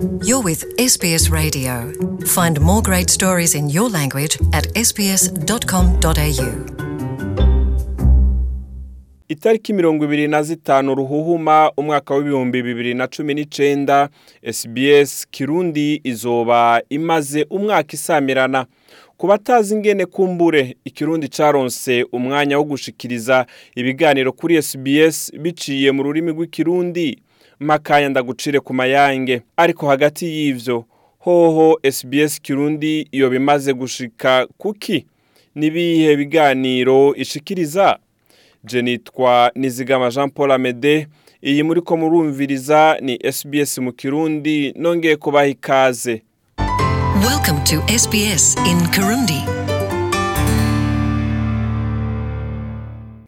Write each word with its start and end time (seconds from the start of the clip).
You're 0.00 0.42
with 0.44 0.64
SBS 0.78 1.28
Radio. 1.30 1.92
Find 2.24 2.58
more 2.60 2.80
great 2.82 3.10
stories 3.10 3.54
in 3.54 3.68
your 3.70 3.90
language 3.92 4.38
at 4.54 4.64
sbs.com.au. 4.84 6.50
Itariki 9.28 9.72
mirongo 9.74 10.04
ibiri 10.04 10.28
na 10.28 10.42
zitanu 10.42 10.94
ruhuhuma 10.94 11.72
umwaka 11.76 12.14
w'ibihumbi 12.14 12.62
bibiri 12.62 12.94
na 12.94 13.06
cumi 13.06 13.34
n'icenda 13.34 14.08
SBS 14.50 15.26
Kirundi 15.30 16.00
izoba 16.04 16.82
imaze 16.90 17.46
umwaka 17.50 17.92
isamirana 17.92 18.66
ku 19.16 19.26
batazi 19.26 19.74
ingene 19.74 20.06
kumbure 20.06 20.76
ikirundi 20.84 21.28
caronse 21.28 22.04
umwanya 22.12 22.58
wo 22.58 22.64
gushikiriza 22.64 23.46
ibiganiro 23.76 24.32
kuri 24.32 24.62
SBS 24.62 25.32
biciye 25.42 25.92
mu 25.92 26.02
rurimi 26.02 26.30
rw'ikirundi 26.34 27.18
makaya 27.60 28.08
ndagucire 28.08 28.60
ku 28.60 28.74
mayange 28.74 29.42
ariko 29.56 29.88
hagati 29.88 30.26
y'ivyo 30.26 30.84
hoho 31.18 31.78
SBS 31.90 32.40
Kirundi 32.42 33.08
iyo 33.12 33.30
bimaze 33.30 33.72
gushika 33.72 34.46
kuki 34.58 35.06
nibihe 35.54 36.16
biganiro 36.16 37.14
ishikiriza 37.16 37.98
je 38.64 38.82
nitwa 38.82 39.52
nizigama 39.54 40.10
Jean 40.10 40.30
Paul 40.30 40.50
Amede 40.52 41.06
iyi 41.44 41.62
muri 41.62 41.80
ko 41.82 41.96
murumviriza 41.96 42.96
ni 43.00 43.18
SBS 43.32 43.78
mu 43.78 43.92
Kirundi 43.92 44.72
nongeye 44.76 45.16
kubaha 45.16 45.46
ikaze 45.46 46.22
Welcome 47.28 47.60
to 47.64 47.76
SBS 47.98 48.56
in 48.68 48.80
Kirundi 48.90 49.59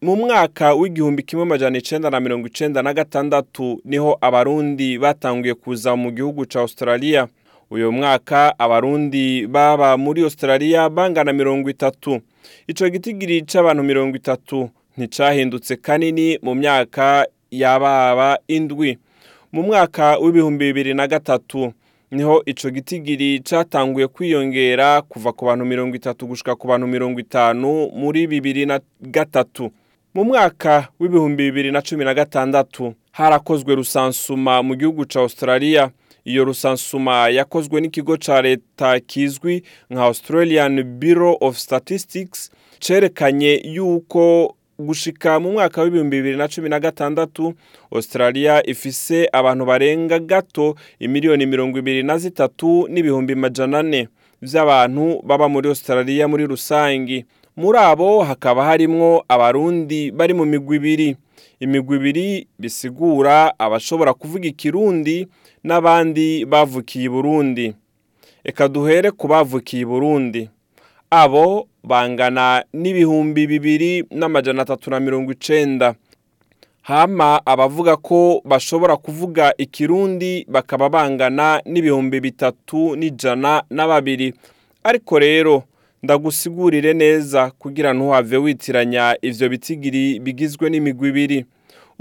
mu 0.02 0.16
mwaka 0.16 0.74
w'igihumbi 0.74 1.22
kimwe 1.22 1.42
amajana 1.42 1.78
icyenda 1.78 2.10
na 2.10 2.20
mirongo 2.20 2.46
icyenda 2.46 2.82
na 2.82 2.94
gatandatu 2.94 3.80
niho 3.84 4.18
abarundi 4.20 4.98
batanguye 4.98 5.54
kuza 5.54 5.94
mu 5.96 6.10
gihugu 6.10 6.46
cya 6.46 6.60
australia 6.60 7.28
uyu 7.70 7.92
mwaka 7.92 8.58
abarundi 8.58 9.46
baba 9.46 9.94
muri 9.96 10.22
australia 10.22 10.88
bangana 10.90 11.32
mirongo 11.32 11.70
itatu 11.70 12.18
ico 12.66 12.88
gitigiri 12.90 13.46
cy’abantu 13.46 13.82
mirongo 13.86 14.16
itatu 14.18 14.70
nticahindutse 14.98 15.76
kanini 15.76 16.38
mu 16.42 16.54
myaka 16.54 17.26
yababa 17.50 18.38
indwi 18.50 18.98
mu 19.54 19.62
mwaka 19.62 20.18
w'ibihumbi 20.18 20.64
bibiri 20.74 20.94
na 20.98 21.06
gatatu 21.06 21.70
niho 22.10 22.42
icyo 22.46 22.70
gitigiri 22.74 23.38
catanguye 23.46 24.06
kwiyongera 24.10 25.02
kuva 25.06 25.30
ku 25.32 25.46
bantu 25.46 25.62
mirongo 25.64 25.94
itatu 25.94 26.26
gushika 26.26 26.58
ku 26.58 26.66
bantu 26.66 26.90
mirongo 26.90 27.22
itanu 27.22 27.86
muri 27.94 28.26
bibiri 28.26 28.66
na 28.66 28.80
gatatu 29.00 29.70
mu 30.14 30.24
mwaka 30.24 30.88
w'ibihumbi 31.00 31.42
bibiri 31.44 31.70
na 31.72 31.82
cumi 31.82 32.04
na 32.04 32.14
gatandatu 32.14 32.94
harakozwe 33.12 33.74
rusansuma 33.74 34.62
mu 34.62 34.74
gihugu 34.76 35.04
cya 35.04 35.20
australia 35.20 35.90
iyo 36.24 36.44
rusansuma 36.44 37.28
yakozwe 37.28 37.80
n'ikigo 37.80 38.16
cya 38.16 38.42
leta 38.42 39.00
kizwi 39.00 39.64
nka 39.90 40.02
australian 40.02 40.82
bureau 41.00 41.36
of 41.40 41.56
statistics 41.56 42.50
cerekanye 42.78 43.62
yuko 43.74 44.54
gushika 44.78 45.40
mu 45.40 45.52
mwaka 45.52 45.82
w'ibihumbi 45.82 46.16
bibiri 46.16 46.36
na 46.36 46.48
cumi 46.48 46.68
na 46.68 46.80
gatandatu 46.80 47.54
australia 47.90 48.60
ifise 48.66 49.28
abantu 49.32 49.64
barenga 49.64 50.18
gato 50.18 50.76
imiliyoni 51.00 51.46
mirongo 51.46 51.78
ibiri 51.78 52.02
na 52.02 52.18
zitatu 52.18 52.88
n'ibihumbi 52.92 53.34
majana 53.34 53.78
ane 53.78 54.08
by'abantu 54.42 55.22
baba 55.24 55.48
muri 55.48 55.68
australia 55.68 56.28
muri 56.28 56.44
rusange 56.46 57.24
muri 57.56 57.78
abo 57.78 58.24
hakaba 58.24 58.64
harimwo 58.64 59.24
abarundi 59.28 60.10
bari 60.10 60.32
mu 60.34 60.44
migwi 60.48 60.76
ibiri 60.80 61.08
imigwi 61.60 61.96
ibiri 61.96 62.26
bisigura 62.58 63.52
abashobora 63.58 64.16
kuvuga 64.16 64.46
ikirundi 64.48 65.28
n'abandi 65.66 66.48
bavukiye 66.48 67.06
i 67.12 67.12
burundi 67.12 67.66
reka 68.44 68.64
duhere 68.72 69.12
ku 69.12 69.28
bavukiye 69.28 69.84
i 69.84 69.84
burundi 69.86 70.48
abo 71.12 71.68
bangana 71.84 72.64
n'ibihumbi 72.72 73.44
bibiri 73.44 74.08
n'amajana 74.16 74.62
atatu 74.64 74.88
na 74.90 74.96
mirongo 75.00 75.28
icyenda. 75.36 75.92
hama 76.82 77.36
abavuga 77.44 77.94
ko 78.00 78.40
bashobora 78.48 78.96
kuvuga 78.96 79.52
ikirundi 79.60 80.46
bakaba 80.48 80.88
bangana 80.88 81.60
n'ibihumbi 81.70 82.16
bitatu 82.24 82.96
n'ijana 82.96 83.62
na 83.70 83.84
babiri 83.86 84.32
ariko 84.82 85.12
rero 85.20 85.54
ndagusigurire 86.02 86.92
neza 86.98 87.50
kugira 87.62 87.92
ntuhave 87.94 88.36
witiranya 88.42 89.04
ibyo 89.28 89.46
bitigiri 89.52 90.04
bigizwe 90.24 90.66
n'imigwi 90.70 91.08
ibiri 91.12 91.38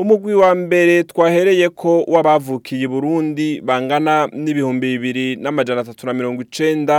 umugwi 0.01 0.34
wa 0.41 0.51
mbere 0.62 0.95
twahereye 1.09 1.67
ko 1.79 1.91
w'abavukiye 2.13 2.85
burundi 2.94 3.47
bangana 3.67 4.16
n'ibihumbi 4.44 4.88
bibiri 4.95 5.28
n'amajana 5.44 5.79
atatu 5.84 6.01
na 6.07 6.13
mirongo 6.19 6.39
icenda 6.47 6.97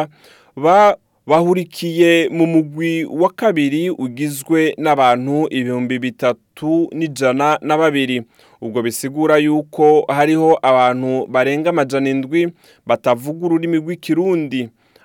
bahurikiye 1.30 2.12
mu 2.36 2.44
mugwi 2.54 2.92
wa 3.22 3.30
kabiri 3.40 3.82
ugizwe 4.04 4.60
n'abantu 4.82 5.36
ibihumbi 5.58 5.96
bitatu 6.04 6.72
n'ijana 6.96 7.48
na 7.69 7.74
babiri 7.82 8.19
ubwo 8.64 8.78
bisigura 8.86 9.34
yuko 9.46 9.86
hariho 10.16 10.48
abantu 10.70 11.10
barenga 11.34 11.69
amajana 11.74 12.08
indwi 12.14 12.42
batavuga 12.88 13.40
ururimi 13.46 13.76
rw'ikirundi 13.82 14.60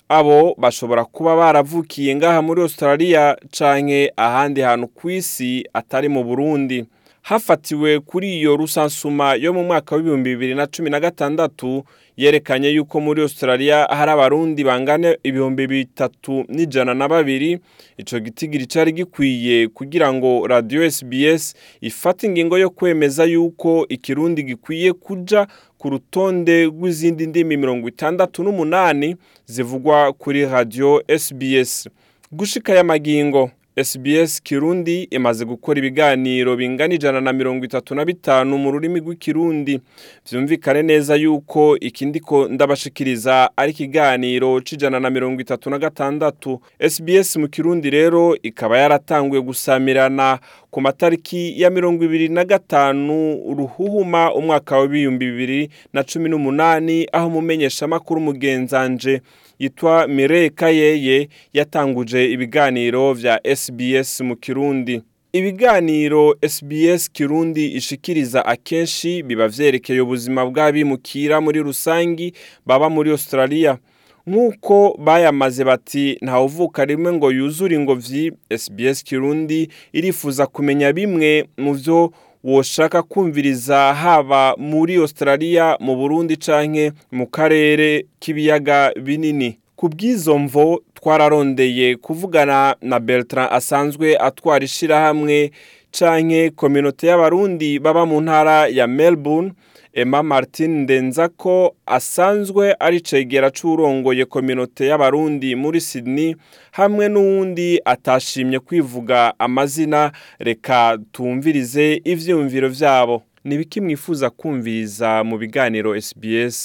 abo 0.10 0.56
bashobora 0.58 1.06
kuba 1.06 1.36
baravukiye 1.36 2.16
ngaha 2.16 2.42
muri 2.42 2.62
australia 2.62 3.36
canke 3.52 4.08
ahandi 4.16 4.62
hantu 4.64 4.88
ku 4.88 5.10
isi 5.12 5.68
atari 5.74 6.08
mu 6.08 6.24
burundi 6.24 6.88
hafatiwe 7.28 8.00
kuri 8.00 8.40
iyo 8.40 8.56
rusansuma 8.56 9.36
yo 9.36 9.52
mu 9.54 9.64
mwaka 9.68 9.96
w'ibihumbi 9.96 10.30
bibiri 10.32 10.56
na 10.56 10.66
cumi 10.72 10.90
na 10.90 11.00
gatandatu 11.04 11.84
yerekanye 12.18 12.70
yuko 12.70 13.02
muri 13.02 13.22
Australia 13.22 13.86
hari 13.90 14.12
abarundi 14.12 14.66
bangane 14.66 15.18
ibihumbi 15.24 15.70
bitatu 15.70 16.44
n'ijana 16.50 16.94
na 16.94 17.08
babiri 17.10 17.60
icyo 18.02 18.20
gitigiri 18.20 18.66
cyari 18.68 18.92
gikwiye 18.92 19.68
kugira 19.70 20.10
ngo 20.14 20.48
radio 20.50 20.82
SBS 20.92 21.54
ifate 21.82 22.26
ingingo 22.28 22.58
yo 22.58 22.70
kwemeza 22.70 23.24
yuko 23.26 23.86
ikirundi 23.90 24.44
gikwiye 24.44 24.94
kuja 24.94 25.48
ku 25.78 25.90
rutonde 25.90 26.66
rw'izindi 26.74 27.28
ndimi 27.28 27.58
mirongo 27.58 27.86
itandatu 27.88 28.42
n'umunani 28.44 29.10
zivugwa 29.46 30.14
kuri 30.14 30.46
radio 30.46 31.04
SBS 31.08 31.88
gushika 32.32 32.74
ya 32.74 32.84
magingo 32.84 33.52
SBS 33.78 34.42
Kirundi 34.44 35.08
imaze 35.12 35.46
gukora 35.46 35.80
ibiganiro 35.80 36.56
bingana 36.56 36.94
ijana 36.94 37.22
na 37.22 37.34
mirongo 37.34 37.66
itatu 37.66 37.96
na 37.96 38.06
bitanu 38.06 38.58
mu 38.58 38.72
rurimi 38.74 38.98
rw'ikirundi 39.06 39.78
byumvikane 40.26 40.82
neza 40.82 41.14
yuko 41.16 41.78
ikindi 41.80 42.20
ko 42.20 42.50
ndabashikiriza 42.50 43.50
ari 43.58 43.72
ikiganiro 43.78 44.50
c'ijana 44.66 44.98
na 45.00 45.10
mirongo 45.10 45.38
itatu 45.42 45.70
na 45.70 45.78
gatandatu 45.78 46.58
SBS 46.82 47.38
mu 47.38 47.48
Kirundi 47.54 47.90
rero 47.94 48.34
ikaba 48.42 48.78
yaratanguye 48.82 49.42
gusamirana 49.46 50.40
ku 50.78 50.82
matariki 50.82 51.62
ya 51.62 51.70
mirongo 51.70 52.04
ibiri 52.06 52.30
na 52.30 52.46
gatanu 52.46 53.34
uruhuhuma 53.36 54.34
umwaka 54.34 54.78
w'ibihumbi 54.80 55.26
bibiri 55.26 55.70
na 55.94 56.02
cumi 56.10 56.30
n'umunani 56.30 57.10
aho 57.12 57.28
umumenyeshamakuru 57.28 58.22
mugenzanje 58.22 59.22
yitwa 59.60 60.08
Mireye 60.08 60.50
Kayeye 60.50 61.30
yatanguje 61.54 62.26
ibiganiro 62.30 63.14
bya 63.18 63.42
SBS 63.56 64.22
mu 64.28 64.36
Kirundi 64.36 65.02
ibiganiro 65.34 66.24
SBS 66.54 67.10
Kirundi 67.12 67.66
ishikiriza 67.80 68.46
akenshi 68.46 69.10
biba 69.28 69.50
byerekeye 69.50 70.02
ubuzima 70.02 70.42
bw'abimukira 70.50 71.42
muri 71.46 71.60
rusange 71.66 72.32
baba 72.66 72.86
muri 72.90 73.10
Australia 73.12 73.80
nk'uko 74.28 74.96
bayamaze 75.04 75.64
bati 75.64 76.18
ntawuvuka 76.22 76.86
rimwe 76.86 77.12
ngo 77.14 77.32
yuzure 77.32 77.76
ingobyi 77.76 78.32
SBS 78.52 79.04
Kirundi 79.04 79.70
irifuza 79.94 80.46
kumenya 80.46 80.92
bimwe 80.94 81.48
mu 81.58 81.74
byo 81.74 82.12
woshaka 82.44 83.04
kumviriza 83.04 83.94
haba 83.94 84.56
muri 84.58 84.96
Australia 85.00 85.78
mu 85.80 85.96
Burundi 85.96 86.36
canke 86.36 86.92
mu 87.12 87.26
karere 87.32 88.06
k'ibiyaga 88.20 88.92
binini 89.06 89.60
ku 89.80 89.86
bw'izo 89.92 90.36
mvo 90.40 90.84
twararondeye 91.00 91.96
kuvugana 91.96 92.76
na 92.82 93.00
Bertrand 93.00 93.50
asanzwe 93.54 94.18
atwara 94.20 94.66
ishyirahamwe 94.68 95.52
canke 95.96 96.42
kominote 96.60 97.08
y'abarundi 97.08 97.80
baba 97.80 98.04
mu 98.06 98.20
ntara 98.20 98.68
ya 98.68 98.88
Melbourne 98.88 99.52
emma 100.00 100.24
martin 100.24 100.82
ndenza 100.82 101.30
ko 101.42 101.76
asanzwe 101.86 102.76
ari 102.80 103.02
cegera 103.02 103.50
c'urongoye 103.50 104.26
kominote 104.30 104.86
y'abarundi 104.88 105.50
muri 105.56 105.80
sydney 105.90 106.36
hamwe 106.72 107.10
n'uwundi 107.10 107.82
atashimye 107.94 108.60
kwivuga 108.68 109.18
amazina 109.46 110.02
reka 110.48 110.98
tumvirize 111.12 111.88
ivyiyumviro 112.12 112.70
vyabo 112.70 113.24
nibiki 113.44 113.82
mwifuza 113.82 114.30
kumviriza 114.30 115.10
mu 115.30 115.36
biganiro 115.42 115.98
SBS 116.02 116.58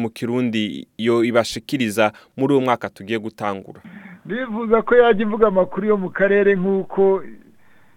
mu 0.00 0.08
kirundi 0.16 0.88
yo 0.98 1.24
ibashikiriza 1.30 2.12
muri 2.36 2.50
uwo 2.54 2.62
mwaka 2.66 2.86
tugiye 2.90 3.18
gutangura 3.26 3.80
bivuza 4.24 4.82
ko 4.82 4.92
yajya 5.02 5.22
ivuga 5.26 5.46
amakuru 5.48 5.84
yo 5.86 5.96
mu 6.02 6.10
karere 6.10 6.56
nk'uko 6.60 7.22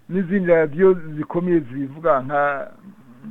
n'izindi 0.10 0.48
radiyo 0.60 0.90
zikomeye 1.18 1.60
zivuga 1.70 2.12
nka 2.26 2.44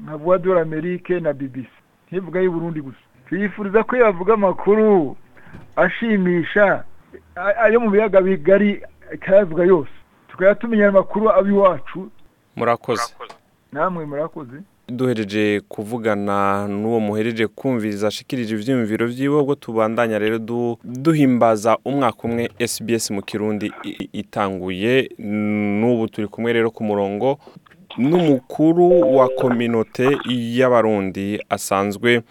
nka 0.05 0.17
voix 0.17 0.39
de 0.39 0.51
l'Amérique 0.51 1.11
na 1.21 1.33
BBC 1.33 1.69
ntivuga 2.11 2.41
y'uburundi 2.43 2.81
gusa 2.81 2.99
tuyifuriza 3.29 3.83
ko 3.85 3.97
yavuga 3.97 4.35
amakuru 4.35 5.17
ashimisha 5.77 6.85
ayo 7.65 7.81
mu 7.81 7.91
biyaga 7.91 8.21
bigari 8.21 8.83
ikayavuga 9.15 9.65
yose 9.65 9.93
tukayatumenyera 10.29 10.89
amakuru 10.89 11.31
ab'iwacu 11.31 12.11
murakoze 12.57 13.13
namwe 13.73 14.05
murakoze 14.07 14.57
duhereje 14.89 15.61
kuvugana 15.69 16.69
n'uwo 16.69 17.01
muhereje 17.01 17.47
kumviriza 17.47 18.09
ashikirije 18.09 18.55
ibyiyumviro 18.55 19.07
byiwe 19.07 19.37
ubwo 19.41 19.55
tubandanya 19.55 20.19
rero 20.19 20.39
duhimbaza 20.85 21.79
umwaka 21.85 22.21
umwe 22.27 22.51
SBS 22.73 23.05
mu 23.17 23.23
kirundi 23.23 23.73
itanguye 24.13 24.93
n'ubu 25.81 26.05
turi 26.13 26.27
kumwe 26.33 26.53
rero 26.53 26.69
ku 26.75 26.83
murongo 26.89 27.27
n'umukuru 27.99 29.15
wa 29.19 29.29
kominote 29.29 30.07
y'abarundi 30.57 31.41
asanzwe 31.57 32.23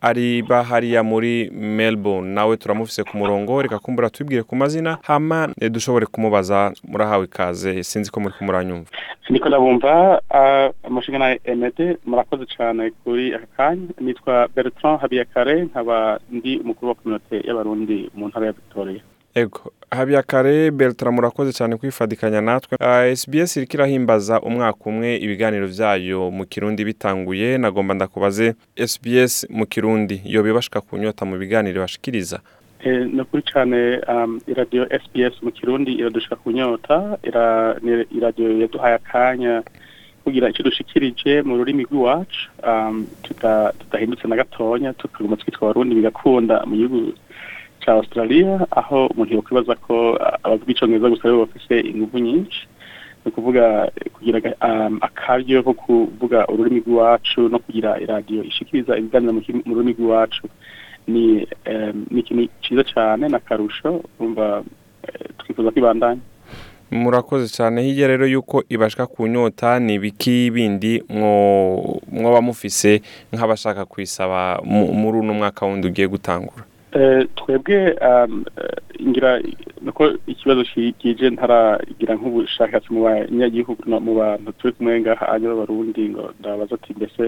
ari 0.00 0.40
bahariya 0.48 1.02
muri 1.04 1.50
Melbourne 1.52 2.28
nawe 2.34 2.56
turamufise 2.56 3.02
ku 3.08 3.14
murongo 3.20 3.52
reka 3.62 3.78
kumbura 3.84 4.08
tubwire 4.12 4.42
ku 4.48 4.54
mazina 4.56 4.96
hama 5.08 5.38
dushobore 5.74 6.06
kumubaza 6.06 6.72
murahawe 6.88 7.24
ikaze 7.28 7.72
sinzi 7.88 8.08
ko 8.12 8.18
muri 8.22 8.34
kumuranyumva 8.38 8.88
ndiko 9.30 9.46
ndabumva 9.48 9.92
amashinga 10.88 11.18
na 11.22 11.28
emed 11.52 11.76
murakoze 12.08 12.44
cyane 12.56 12.82
kuri 13.04 13.24
aka 13.36 13.48
kanya 13.56 13.92
nitwa 14.00 14.48
Bertrand 14.54 15.00
Habiyakare 15.00 15.54
nkaba 15.68 15.96
ndi 16.32 16.52
umukuru 16.64 16.88
wa 16.88 16.94
kominote 16.96 17.36
y'abarundi 17.46 17.96
mu 18.16 18.24
ntara 18.28 18.46
ya 18.46 18.52
Victoria 18.56 19.02
ego 19.34 19.60
habiyakare 19.90 20.70
Bertrand 20.72 21.14
murakoze 21.14 21.52
cyane 21.52 21.76
kwifadikanya 21.78 22.40
natwe 22.40 22.74
SBS 23.20 23.56
ah, 23.56 23.58
iriko 23.58 23.72
irahimbaza 23.76 24.34
umwaka 24.48 24.82
umwe 24.90 25.10
ibiganiro 25.26 25.66
byayo 25.74 26.20
mu 26.36 26.44
kirundi 26.52 26.80
bitanguye 26.88 27.48
nagomba 27.62 27.92
ndakubaze 27.94 28.46
SBS 28.90 29.34
mu 29.58 29.64
kirundi 29.72 30.16
yoba 30.34 30.54
bashika 30.56 30.80
kunyota 30.86 31.22
mu 31.30 31.34
biganiro 31.42 31.78
bashikiriza 31.84 32.38
eh, 32.86 33.02
ni 33.14 33.20
ukuri 33.22 33.42
cyane 33.50 33.78
um, 34.12 34.32
iradiyo 34.52 34.82
SBS 35.02 35.34
mu 35.44 35.50
kirundi 35.56 35.90
iradushika 36.00 36.36
kunyota 36.42 36.96
iradiyo 38.18 38.46
yaduhaye 38.62 38.94
akanya 39.00 39.54
kugira 40.24 40.50
icyo 40.50 40.62
dushikirije 40.68 41.32
mu 41.46 41.52
rurimi 41.58 41.82
rw'iwacu 41.88 42.40
um, 42.68 42.96
tudahindutse 43.78 44.24
na 44.28 44.38
gatonya 44.42 44.88
tukaguma 45.00 45.36
twitwa 45.40 45.62
abarundi 45.66 45.98
bigakunda 45.98 46.54
mu 46.68 46.74
gihugu 46.80 46.98
cya 47.80 47.92
Australia 47.96 48.60
aho 48.70 49.06
umuntu 49.10 49.34
yakwibaza 49.40 49.74
ko 49.84 49.96
ah, 50.20 50.36
abavuga 50.44 50.72
icyongereza 50.72 51.10
gusa 51.12 51.24
aribo 51.26 51.44
bafite 51.46 51.74
ingufu 51.80 52.18
nyinshi 52.18 52.60
ni 53.24 53.28
ukuvuga 53.30 53.64
kugira 54.14 54.38
um, 54.64 54.98
akaryo 55.04 55.60
ko 55.66 55.72
kuvuga 55.72 56.46
ururimi 56.48 56.80
rw'iwacu 56.84 57.40
no 57.52 57.58
kugira 57.64 58.00
iradiyo 58.00 58.42
ishikiriza 58.44 58.96
ibiganiro 59.00 59.32
mu 59.66 59.72
rurimi 59.76 59.92
rw'iwacu 59.96 60.44
ni 61.08 61.46
um, 61.68 61.96
ikintu 62.20 62.46
cyiza 62.62 62.82
cyane 62.92 63.24
ni 63.28 63.36
akarusho 63.36 64.00
eh, 64.00 65.26
twifuza 65.40 65.70
kwibandanya 65.72 66.20
murakoze 66.90 67.46
cyane 67.52 67.82
hirya 67.84 68.06
rero 68.08 68.24
y'uko 68.26 68.64
ibashwa 68.72 69.04
ku 69.06 69.26
nyota 69.28 69.78
ni 69.80 69.94
ibiki 70.00 70.48
bindi 70.54 70.92
mwoba 72.18 72.40
mufise 72.40 73.00
nk'abashaka 73.32 73.84
kuyisaba 73.84 74.60
muri 75.00 75.16
uno 75.22 75.32
mwaka 75.34 75.66
wundi 75.68 75.86
ugiye 75.86 76.08
gutangura 76.08 76.64
twebwe 77.34 77.92
um, 78.02 78.44
e, 78.58 79.04
ngira 79.04 79.38
nuko 79.86 80.02
ikibazo 80.26 80.62
kije 80.98 81.26
ntaragira 81.30 82.12
nk'ubushakashatsi 82.18 82.90
mu 82.94 83.00
banyagihugu 83.06 83.82
mu 84.06 84.12
bantu 84.20 84.48
turi 84.58 84.72
kumwe 84.76 84.92
ngaha 85.02 85.24
hanyuma 85.30 85.54
b'abarundi 85.58 86.02
ngo 86.10 86.24
ndabaza 86.38 86.74
ati 86.76 86.90
mbese 86.98 87.24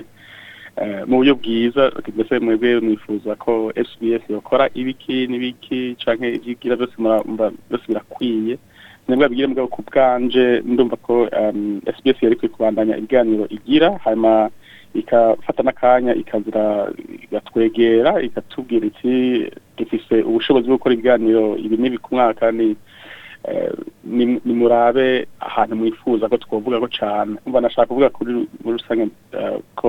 e, 0.82 0.85
mu 1.09 1.14
buryo 1.19 1.35
bwiza 1.41 1.82
mbese 2.14 2.32
mwebwe 2.44 2.70
mwifuza 2.85 3.31
ko 3.44 3.53
SBS 3.88 4.23
yakora 4.35 4.64
ibiki 4.81 5.17
n'ibiki 5.31 5.81
canke 6.03 6.29
ibyigira 6.37 6.75
byose 6.79 6.97
byose 7.67 7.85
birakwiye 7.91 8.55
nimba 9.06 9.31
bigire 9.31 9.47
mugabo 9.50 9.69
ku 9.75 9.81
bwanje 9.88 10.44
ndumva 10.73 10.97
ko 11.06 11.14
um, 11.41 11.79
SBS 11.97 12.19
yariko 12.25 12.44
kubandanya 12.55 12.99
ibiganiro 13.00 13.44
igira 13.56 13.88
hanyuma 14.05 14.31
ikafata 15.00 15.61
n'akanya 15.67 16.12
ikazira 16.23 16.65
igatwegera 17.25 18.12
ikatubwira 18.27 18.85
iti 18.93 19.15
dufise 19.77 20.15
ubushobozi 20.29 20.67
bwo 20.67 20.77
gukora 20.77 20.94
ibiganiro 20.94 21.44
ibi 21.65 21.77
n'ibi 21.81 21.99
ku 22.05 22.09
mwaka 22.15 22.44
ni 22.59 22.69
nimurabe 24.47 25.06
eh, 25.21 25.27
ahantu 25.49 25.75
mwifuza 25.81 26.25
ko 26.31 26.37
twavuga 26.44 26.77
ko 26.83 26.89
cyane 26.99 27.31
nashaka 27.65 27.89
kuvuga 27.91 28.15
kuri 28.17 28.31
muri 28.65 28.77
rusange 28.79 29.05
eh, 29.41 29.56
ko 29.81 29.89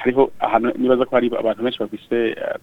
hariho 0.00 0.22
ahantu 0.46 0.66
nibaza 0.80 1.06
ko 1.08 1.12
hari 1.16 1.26
abantu 1.40 1.60
benshi 1.64 1.82
bafise 1.84 2.16
eh, 2.42 2.56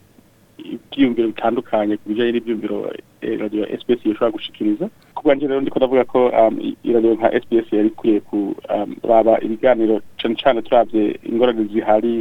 ibyiyumviro 0.75 1.25
bitandukanye 1.33 1.93
ku 1.99 2.05
bijyanye 2.09 2.31
n'ibyumviro 2.33 2.77
eh, 3.25 3.35
radiyo 3.41 3.61
ya 3.63 3.71
esipesi 3.75 4.03
ishobora 4.09 4.35
gushikiriza 4.37 4.85
ku 5.15 5.19
bwanjye 5.23 5.43
rero 5.45 5.61
ndiko 5.61 5.77
ndavuga 5.79 6.03
ko 6.13 6.19
um, 6.39 6.53
iradiyo 6.89 7.13
nka 7.17 7.29
esipesi 7.37 7.71
yari 7.77 7.89
ikwiye 7.93 8.19
kuraba 8.27 9.33
um, 9.37 9.43
ibiganiro 9.45 9.95
cyane 10.19 10.33
cyane 10.41 10.57
turabye 10.67 11.01
ingorane 11.31 11.61
zihari 11.71 12.15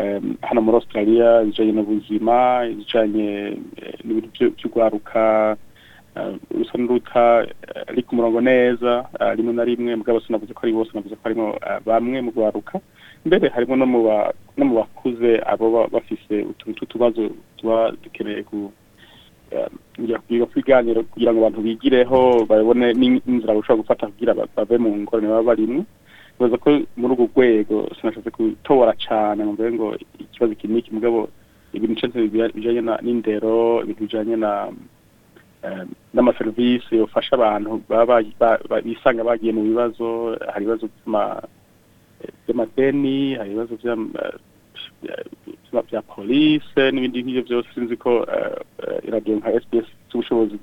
um, 0.00 0.24
hano 0.48 0.60
muri 0.64 0.74
australia 0.78 1.28
izijyanye 1.42 1.72
n'ubuzima 1.74 2.36
izijyanye 2.72 3.28
eh, 3.82 3.94
n'ibintu 4.04 4.28
byo 4.56 4.66
guharuka 4.72 5.22
eh, 6.18 6.32
urusa 6.54 6.74
n'uruta 6.78 7.22
ari 7.90 8.00
ku 8.06 8.10
murongo 8.16 8.38
neza 8.50 8.92
rimwe 9.36 9.52
na 9.56 9.64
rimwe 9.68 9.90
mbwa 9.98 10.14
bose 10.14 10.54
ko 10.56 10.60
ari 10.64 10.74
bose 10.78 10.90
navuze 10.92 11.14
ko 11.18 11.22
harimo 11.26 11.46
bamwe 11.88 12.16
mu 12.26 12.30
guharuka 12.36 12.74
mbere 13.28 13.48
harimo 13.54 13.74
no 13.80 13.86
mu 14.68 14.74
bakuze 14.78 15.30
abo 15.52 15.66
bafise 15.94 16.34
utuntu 16.50 16.72
tw'utubazo 16.76 17.22
tuba 17.58 17.76
dukeneye 18.02 18.40
um, 18.52 18.72
kwiga 20.26 20.46
kw'iganiro 20.50 21.00
kugira 21.12 21.30
ngo 21.32 21.40
abantu 21.40 21.60
bigireho 21.68 22.20
babone 22.48 22.86
n'inzira 22.98 23.56
bashobora 23.56 23.80
gufata 23.82 24.10
kugira 24.12 24.36
bave 24.56 24.74
mu 24.82 24.90
ngorane 25.00 25.26
baba 25.32 25.48
barimo 25.52 25.82
nibaza 26.36 26.56
ko 26.62 26.68
muri 26.98 27.12
urwo 27.14 27.24
rwego 27.32 27.76
sinashatse 27.96 28.30
gutora 28.38 28.92
cyane 29.04 29.40
ngo 29.44 29.52
mvuge 29.52 29.70
ngo 29.76 29.86
ikibazo 30.24 30.52
iki 30.56 30.66
n'iki 30.70 30.90
mugabo 30.96 31.20
ibintu 31.76 32.04
bijyanye 32.56 32.80
n'indero 33.04 33.56
ibintu 33.84 34.00
bijyanye 34.08 34.34
na 34.44 34.52
um, 35.66 35.86
n'amaserivisi 36.14 36.92
yafasha 37.00 37.32
abantu 37.38 37.70
baba 37.92 38.76
bisanga 38.86 39.22
bagiye 39.28 39.52
mu 39.56 39.62
bibazo 39.68 40.06
hari 40.52 40.62
ibibazo 40.64 40.86
by'ama 40.92 41.24
by'amadeni 42.46 43.16
hari 43.38 43.48
ibibazo 43.50 43.74
eh, 43.84 44.02
bya 45.88 46.00
polise 46.14 46.82
n'ibindi 46.90 47.18
nk'ibyo 47.22 47.42
byose 47.48 47.66
sinzi 47.74 47.94
ko 48.04 48.12
iradiyo 49.06 49.32
eh, 49.32 49.36
eh, 49.38 49.42
nka 49.42 49.50
sps 49.64 49.86
ifite 49.88 50.12
ubushobozi 50.14 50.56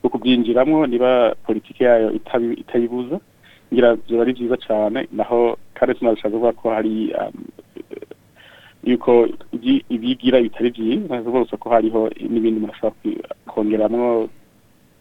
bwo 0.00 0.08
kubyinjiramo 0.12 0.78
niba 0.90 1.10
politiki 1.46 1.80
yayo 1.88 2.08
itayibuza 2.62 3.16
ngira 3.70 3.88
biba 4.08 4.22
ari 4.24 4.36
byiza 4.36 4.56
cyane 4.66 4.98
naho 5.18 5.40
kandi 5.76 5.96
tunabishaka 5.98 6.34
kuvuga 6.34 6.58
ko 6.60 6.66
hari 6.76 6.94
yuko 8.88 9.12
ibigira 9.94 10.36
bitari 10.46 10.68
byiza 10.76 11.14
rwose 11.28 11.52
ko 11.62 11.66
hariho 11.74 12.00
n'ibindi 12.30 12.56
umuntu 12.58 12.88
kongeramo 13.50 14.04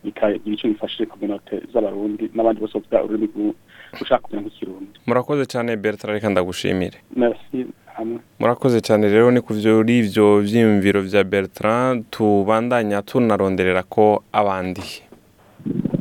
bikagira 0.04 0.40
icyo 0.46 0.68
bifashe 0.74 1.06
ku 1.06 1.18
z'abarundi 1.74 2.26
n'abandi 2.34 2.60
bose 2.62 2.74
bafite 2.78 2.96
ururimi 3.06 3.54
ushaka 4.02 4.24
kumenya 4.26 4.44
nk'ikirundi 4.48 4.96
murakoze 5.08 5.44
cyane 5.52 5.72
bertrand 5.84 6.14
reka 6.18 6.30
ndagushimire 6.34 6.98
murakoze 8.42 8.78
cyane 8.88 9.04
rero 9.14 9.28
ni 9.32 9.42
ku 9.46 9.52
byori 9.60 9.94
ibyo 10.02 10.26
byiyumviro 10.46 11.00
bya 11.08 11.22
bertrand 11.34 11.98
tubandanya 12.14 12.98
tunaronderera 13.08 13.82
ko 13.94 14.06
abandi 14.42 14.82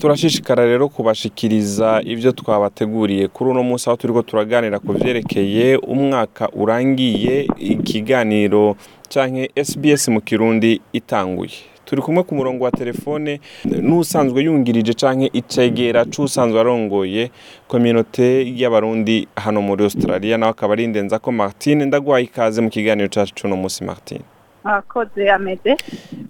turashishikara 0.00 0.62
rero 0.70 0.84
kubashikiriza 0.88 1.88
ibyo 2.12 2.30
twabateguriye 2.40 3.24
kuri 3.34 3.46
uno 3.52 3.60
munsi 3.68 3.84
aho 3.88 3.96
turi 4.00 4.12
turaganira 4.24 4.80
ku 4.80 4.90
byerekeye 4.96 5.76
umwaka 5.92 6.44
urangiye 6.60 7.36
ikiganiro 7.74 8.64
cyangwa 9.12 9.44
SBS 9.68 10.02
mu 10.14 10.20
kirundi 10.24 10.80
itanguye 11.00 11.58
turi 11.90 12.02
kumwe 12.02 12.22
ku 12.22 12.34
murongo 12.38 12.64
wa 12.64 12.70
telefone 12.78 13.34
n'usanzwe 13.82 14.38
yungirije 14.46 14.94
cyangwa 15.02 15.26
icegera 15.40 16.00
cy'usanzwe 16.12 16.58
arongoye 16.62 17.30
kominote 17.68 18.46
y'abarundi 18.60 19.16
hano 19.36 19.58
muri 19.66 19.82
australia 19.84 20.38
nawe 20.38 20.50
akaba 20.54 20.72
ari 20.74 20.84
indenza 20.86 21.18
ko 21.18 21.28
martine 21.32 21.82
ndaguhaye 21.90 22.24
ikaze 22.30 22.62
mu 22.62 22.70
kiganiro 22.70 23.08
cyacu 23.10 23.34
cy'uno 23.34 23.56
munsi 23.58 23.82
martine 23.84 24.22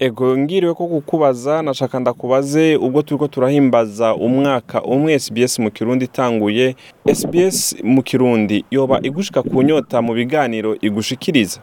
ego 0.00 0.24
ngiriwe 0.38 0.72
ko 0.74 0.84
kukubaza 0.88 1.62
nashaka 1.62 1.98
ndakubaze 2.00 2.76
ubwo 2.80 3.02
turi 3.02 3.18
ko 3.18 3.26
turahimbaza 3.28 4.14
umwaka 4.14 4.80
umwe 4.82 5.18
SBS 5.18 5.58
mu 5.58 5.70
kirundi 5.74 6.04
itanguye 6.08 6.66
SBS 7.04 7.58
mu 7.84 8.00
kirundi 8.02 8.64
yoba 8.70 8.96
igushika 9.08 9.42
ku 9.42 9.58
nyota 9.62 9.96
mu 10.02 10.12
biganiro 10.16 10.70
igushikiriza 10.86 11.58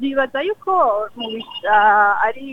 nibaza 0.00 0.38
yuko 0.46 0.72
ari 2.26 2.48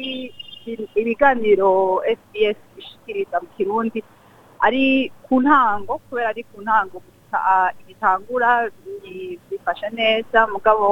ibiganiro 0.99 1.71
fps 2.19 2.59
ishyikiriza 2.79 3.35
mu 3.43 3.47
kirundi 3.57 3.99
ari 4.65 5.11
ku 5.25 5.33
ntango 5.43 5.91
kubera 6.05 6.27
ari 6.33 6.43
ku 6.51 6.57
ntango 6.65 6.97
igitangura 7.81 8.51
bifashe 9.49 9.87
neza 9.99 10.39
mugabo 10.51 10.87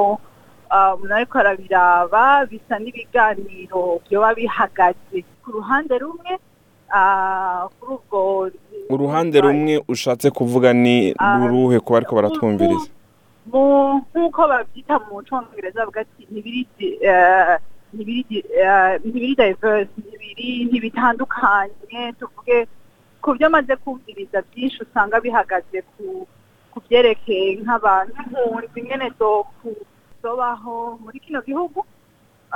umuntu 0.94 1.14
ariko 1.18 1.34
arabiraba 1.42 2.24
bisa 2.50 2.74
n'ibiganiro 2.82 3.82
byoba 4.04 4.30
bihagaze 4.38 5.16
ku 5.44 5.48
ruhande 5.56 5.94
rumwe 6.02 6.32
kuri 7.76 7.90
ubwo 7.96 8.20
uruhande 8.94 9.36
rumwe 9.44 9.74
ushatse 9.92 10.26
kuvuga 10.38 10.68
ni 10.82 10.96
ruruhe 11.38 11.76
kuba 11.84 11.96
ariko 11.98 12.12
baratwumviriza 12.18 12.88
nk'uko 13.50 14.40
babyita 14.50 14.94
mu 15.02 15.06
muco 15.18 15.30
w'umwongereza 15.34 15.80
bavuga 15.82 16.00
ati 16.04 16.22
eh, 16.22 16.28
eh, 17.02 18.96
ntibiri 19.02 19.30
diverse 19.38 19.88
ntibitandukanye 20.70 22.02
tuvuge 22.18 22.56
ku 23.22 23.28
byo 23.34 23.44
amaze 23.50 23.72
kumviriza 23.82 24.38
byinshi 24.48 24.78
usanga 24.84 25.16
bihagaze 25.24 25.78
ku 25.92 26.04
ku 26.72 26.78
byerekeye 26.84 27.48
nk'abantu 27.62 28.18
nk'impunzi 28.24 29.08
ku 29.58 29.68
zobaho 30.22 30.76
muri 31.02 31.18
kino 31.26 31.40
gihugu 31.48 31.78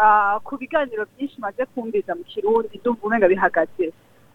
ah, 0.03 0.35
ku 0.47 0.53
biganiro 0.61 1.03
byinshi 1.13 1.37
maze 1.45 1.61
kumviriza 1.73 2.13
mu 2.19 2.25
kirundi 2.31 2.75
ndumva 2.79 3.03
umenya 3.07 3.29
bihagaze 3.35 3.87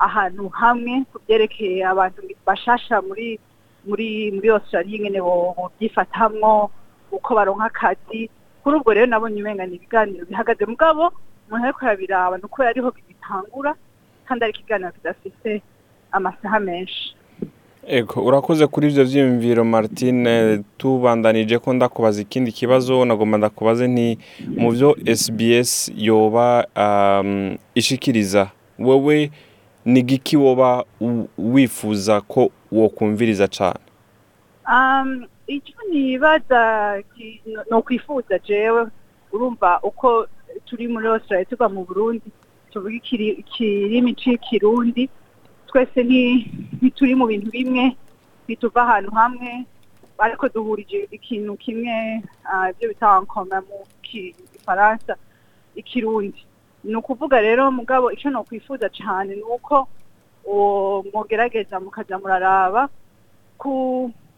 ahantu 0.07 0.43
hamwe 0.61 0.93
ku 1.09 1.15
byerekeye 1.23 1.79
abantu 1.91 2.19
bashasha 2.47 2.95
muri 3.07 3.27
muri 3.89 4.31
muri 4.35 4.47
Australia 4.53 4.97
nyene 5.01 5.21
bo 5.21 5.69
byifatamwo 5.81 6.69
uko 7.11 7.29
baronka 7.35 7.65
akazi 7.65 8.29
kuri 8.63 8.73
ubwo 8.77 8.93
rero 8.93 9.05
nabonye 9.09 9.41
umenga 9.41 9.65
ni 9.65 9.75
ibiganiro 9.75 10.25
bihagaze 10.29 10.65
mugabo 10.69 11.09
umuntu 11.47 11.65
ariko 11.65 11.79
arabiraba 11.83 12.37
ni 12.37 12.45
uko 12.45 12.57
yariho 12.63 12.89
bigitangura 12.95 13.71
kandi 14.27 14.41
ariko 14.45 14.59
ikiganiro 14.59 14.91
kidafite 14.97 15.61
amasaha 16.11 16.59
menshi 16.59 17.15
Eko, 17.89 18.21
urakoze 18.21 18.67
kuri 18.67 18.87
ibyo 18.89 19.03
vyiyumviro 19.05 19.63
Martine 19.65 20.61
tubandanije 20.77 21.57
ko 21.59 21.73
ndakubaza 21.73 22.21
ikindi 22.21 22.51
kibazo 22.51 23.05
nagomba 23.05 23.37
ndakubaze 23.37 23.87
ni 23.87 24.07
mu 24.59 24.69
byo 24.73 24.89
SBS 25.21 25.89
yoba 25.95 26.67
um, 26.83 27.57
ishikiriza 27.75 28.51
wewe 28.79 29.31
ni 29.85 30.01
giki 30.03 30.37
woba 30.37 30.85
wifuza 31.37 32.21
ko 32.21 32.51
wokumviriza 32.71 33.47
cyane 33.47 33.79
um, 34.69 35.25
icyo 35.47 35.75
nibaza 35.91 36.61
ni 37.69 37.75
ukwifuza 37.77 38.39
jewe 38.39 38.85
urumva 39.33 39.79
uko 39.83 40.27
turi 40.65 40.87
muri 40.87 41.07
Australia 41.09 41.45
tuba 41.49 41.69
mu 41.69 41.85
burundi 41.85 42.29
tuvuga 42.71 42.93
ikirimi 43.45 44.11
c'ikirundi 44.19 45.09
twese 45.67 45.99
ntituri 46.77 47.13
mu 47.17 47.25
bintu 47.29 47.49
bimwe 47.51 47.85
ntituva 48.45 48.79
ahantu 48.85 49.11
hamwe 49.19 49.49
ariko 50.19 50.45
duhurije 50.53 50.99
ikintu 51.15 51.51
kimwe 51.61 51.95
uh, 52.49 52.69
ibyo 52.71 52.85
bita 52.91 53.07
nkoma 53.23 53.57
mu 53.67 53.77
gifaransa 54.53 55.13
ikirundi 55.79 56.41
ni 56.89 56.95
ukuvuga 56.99 57.35
rero 57.45 57.63
mugabo 57.77 58.05
icyo 58.15 58.27
ni 58.31 58.37
ukwifuza 58.41 58.87
cyane 58.97 59.31
ni 59.39 59.45
uko 59.55 59.77
uwo 60.49 60.69
mugerageza 61.13 61.75
mukajya 61.83 62.17
muraraba 62.21 62.81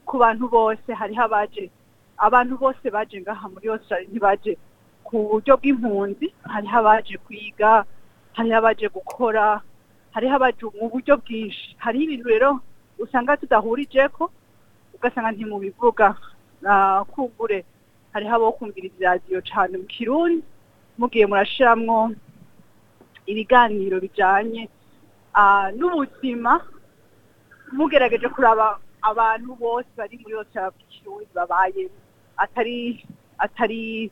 ku 0.06 0.14
bantu 0.24 0.46
bose 0.56 0.90
hariho 1.00 1.22
abaje 1.28 1.64
abantu 2.26 2.54
bose 2.64 2.86
baje 2.96 3.16
ngaha 3.24 3.46
muri 3.54 3.68
Australia 3.74 4.10
ntibaje 4.12 4.52
ku 5.08 5.16
buryo 5.30 5.54
bw'impunzi 5.60 6.28
hariho 6.54 6.76
abaje 6.82 7.16
kwiga 7.26 7.72
hariho 8.38 8.56
abaje 8.60 8.86
gukora 8.98 9.46
hariho 10.14 10.34
abaje 10.36 10.62
mu 10.78 10.86
buryo 10.92 11.14
bwinshi 11.24 11.68
hariho 11.84 12.02
ibintu 12.06 12.28
rero 12.34 12.50
usanga 13.04 13.40
tudahurije 13.42 14.02
ko 14.16 14.24
ugasanga 14.96 15.30
ntimubivuga 15.34 16.06
kumbure 17.12 17.60
hariho 18.14 18.34
abo 18.38 18.48
kumviriza 18.60 18.98
iradiyo 19.04 19.40
cyane 19.50 19.74
mu 19.82 19.88
kirundi 19.96 20.44
mugiye 21.00 21.26
murashiramwo 21.32 21.98
ibiganiro 23.32 23.96
bijyanye 24.04 24.62
Ah, 25.34 25.72
n'ubuzima 25.76 26.60
mugerageje 27.72 28.28
kuraba 28.30 28.78
abantu 29.02 29.56
bose 29.56 29.88
bari 29.98 30.18
muri 30.20 30.32
iyo 30.36 30.44
cyangwa 30.52 31.24
babaye 31.36 31.88
atari 32.38 33.06
atari 33.40 34.12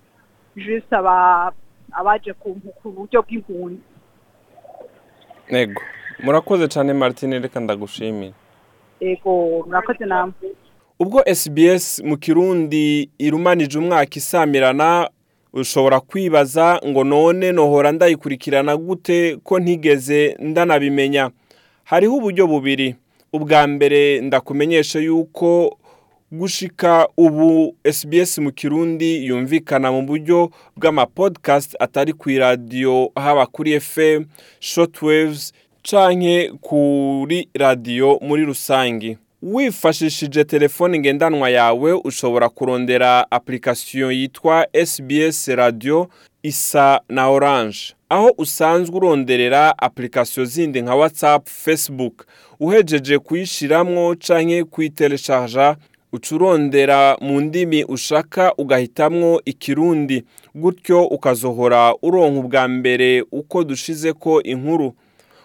aba 0.95 1.17
abaje 1.91 2.31
ku 2.39 2.55
buryo 2.95 3.19
bw'impunzi 3.27 3.81
ntego 5.51 5.75
murakoze 6.23 6.65
cyane 6.73 6.91
martine 6.95 7.35
reka 7.43 7.59
ndagushimire 7.59 8.33
yego 9.03 9.31
murakoze 9.67 10.05
namwe 10.07 10.47
ubwo 11.03 11.19
SBS 11.39 11.85
mu 12.07 12.15
kirundi 12.23 13.11
irumanije 13.27 13.75
umwaka 13.81 14.15
isamirana 14.19 15.09
ushobora 15.53 15.99
kwibaza 15.99 16.79
ngo 16.87 17.03
none 17.03 17.51
nohora 17.51 17.91
ndayikurikirana 17.91 18.77
gute 18.77 19.37
ko 19.43 19.59
ntigeze 19.59 20.35
ndanabimenya 20.39 21.29
hariho 21.89 22.15
uburyo 22.15 22.47
bubiri 22.47 22.95
ubwa 23.33 23.67
mbere 23.67 24.21
ndakumenyesha 24.21 24.99
yuko 24.99 25.77
gushika 26.31 27.07
ubu 27.17 27.75
SBS 27.83 28.37
mu 28.39 28.51
kirundi 28.51 29.25
yumvikana 29.29 29.89
mu 29.91 30.01
buryo 30.05 30.49
bw'amapodcast 30.77 31.73
atari 31.81 32.13
ku 32.13 32.29
iradiyo 32.29 33.09
haba 33.17 33.45
kuri 33.49 33.79
FM 33.81 34.25
shortwaves 34.59 35.51
canke 35.81 36.51
kuri 36.61 37.49
radiyo 37.53 38.19
muri 38.21 38.45
rusange 38.45 39.17
wifashishije 39.41 40.43
telefoni 40.43 40.99
ngendanwa 40.99 41.49
yawe 41.49 41.93
ushobora 41.93 42.49
kurondera 42.49 43.31
application 43.31 44.11
yitwa 44.11 44.67
SBS 44.85 45.47
radio 45.47 46.07
isa 46.43 47.01
na 47.09 47.29
orange 47.29 47.77
aho 48.09 48.29
usanzwe 48.37 48.95
uronderera 48.95 49.77
application 49.77 50.45
zindi 50.45 50.81
nka 50.81 50.95
whatsapp 50.95 51.47
facebook 51.47 52.25
uhejeje 52.59 53.19
kuyishiramwo 53.19 54.15
canke 54.27 54.63
kuyitereshaja 54.63 55.75
uca 56.11 57.15
mu 57.21 57.41
ndimi 57.41 57.83
ushaka 57.83 58.53
ugahitamo 58.57 59.41
ikirundi 59.45 60.23
gutyo 60.55 61.05
ukazohora 61.05 61.93
uronka 62.01 62.39
ubwa 62.39 62.67
mbere 62.67 63.23
uko 63.31 63.63
dushize 63.63 64.13
ko 64.13 64.43
inkuru 64.43 64.93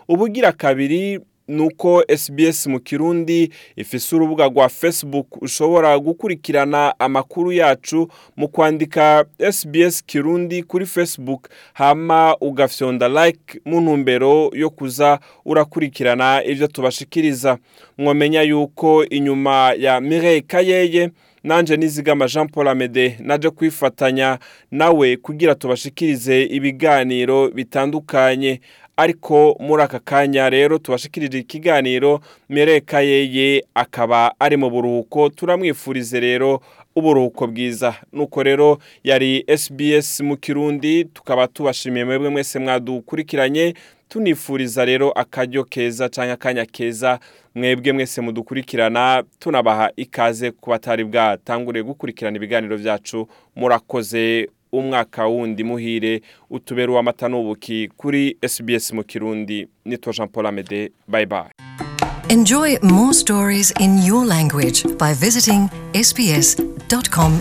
ubugira 0.08 0.52
kabiri 0.52 1.20
ni 1.48 1.62
uko 1.62 2.02
SBS 2.16 2.66
mu 2.66 2.80
kirundi 2.80 3.50
ifise 3.76 4.16
urubuga 4.16 4.48
rwa 4.48 4.68
facebook 4.68 5.42
ushobora 5.42 5.98
gukurikirana 5.98 6.94
amakuru 6.98 7.52
yacu 7.52 8.08
mu 8.36 8.48
kwandika 8.48 9.24
SBS 9.50 10.04
kirundi 10.06 10.62
kuri 10.62 10.86
facebook 10.86 11.48
hama 11.72 12.36
ugafyonda 12.40 13.26
like 13.26 13.60
mu 13.64 13.80
ntumbero 13.80 14.50
yo 14.54 14.70
kuza 14.70 15.18
urakurikirana 15.44 16.44
ibyo 16.44 16.66
tubashikiriza 16.66 17.58
mwomenya 17.98 18.42
yuko 18.42 19.04
inyuma 19.06 19.72
ya 19.78 20.00
Mireille 20.00 20.40
Kayeye 20.40 21.10
nanje 21.42 21.76
nizigama 21.76 22.26
jean 22.28 22.48
paul 22.48 22.68
amede 22.68 23.16
naje 23.22 23.50
kwifatanya 23.50 24.38
nawe 24.70 25.16
kugira 25.16 25.54
tubashikirize 25.54 26.42
ibiganiro 26.42 27.48
bitandukanye 27.50 28.60
ariko 28.96 29.56
muri 29.60 29.82
aka 29.82 29.98
kanya 29.98 30.50
rero 30.50 30.78
tubashikirije 30.78 31.38
ikiganiro 31.38 32.20
mereka 32.48 33.00
yeye 33.00 33.64
akaba 33.74 34.32
ari 34.40 34.56
mu 34.56 34.70
buruhuko 34.70 35.30
turamwifurize 35.30 36.20
rero 36.20 36.60
uburuhuko 36.96 37.46
bwiza 37.46 37.94
nuko 38.12 38.42
rero 38.42 38.78
yari 39.04 39.44
SBS 39.58 40.20
mu 40.20 40.36
kirundi 40.36 41.04
tukaba 41.04 41.46
tubashimiye 41.46 42.04
mwebwe 42.04 42.28
mwese 42.28 42.58
mwadukurikiranye 42.58 43.74
tunifuriza 44.08 44.84
rero 44.84 45.10
akajyo 45.10 45.64
keza 45.64 46.08
cyangwa 46.08 46.34
akanya 46.34 46.66
keza 46.66 47.18
mwebwe 47.54 47.92
mwese 47.92 48.20
mudukurikirana 48.20 49.22
tunabaha 49.38 49.90
ikaze 49.96 50.50
ku 50.50 50.70
batari 50.70 51.04
bwatanguriye 51.04 51.82
gukurikirana 51.82 52.36
ibiganiro 52.36 52.78
byacu 52.78 53.28
murakoze 53.56 54.46
umwaka 54.78 55.22
wundi 55.30 55.62
muhire 55.68 56.12
utubera 56.50 56.90
uw'amata 56.92 57.26
n'ubuki 57.30 57.78
kuri 58.00 58.22
SBS 58.52 58.86
mu 58.96 59.02
kirundi 59.10 59.56
nitwa 59.88 60.10
Jean 60.16 60.28
Paul 60.32 60.46
Amede 60.50 60.80
bye 61.08 61.26
bye 61.26 61.48
Enjoy 62.30 62.76
more 62.82 63.12
stories 63.12 63.68
in 63.84 64.00
your 64.04 64.24
language 64.24 64.80
by 64.98 65.12
visiting 65.12 65.68
sbs.com.au 65.94 67.40